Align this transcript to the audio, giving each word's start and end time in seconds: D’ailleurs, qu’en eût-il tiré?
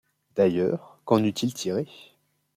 D’ailleurs, 0.35 0.99
qu’en 1.05 1.23
eût-il 1.23 1.53
tiré? 1.53 1.85